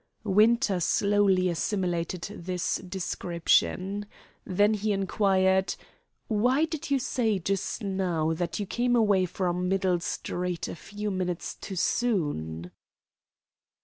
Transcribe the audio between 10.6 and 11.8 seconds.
a few minutes too